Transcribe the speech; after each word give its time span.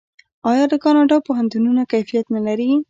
آیا 0.51 0.65
د 0.71 0.75
کاناډا 0.83 1.17
پوهنتونونه 1.27 1.81
کیفیت 1.91 2.25
نلري؟ 2.35 2.71